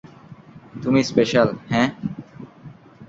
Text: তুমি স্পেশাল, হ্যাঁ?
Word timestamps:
তুমি 0.75 0.99
স্পেশাল, 1.03 1.49
হ্যাঁ? 1.71 1.89